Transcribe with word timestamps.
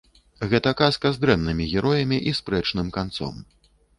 Гэта 0.53 0.71
казка 0.79 1.11
з 1.17 1.21
дрэннымі 1.25 1.67
героямі 1.75 2.17
і 2.31 2.35
спрэчным 2.39 2.87
канцом. 2.99 3.35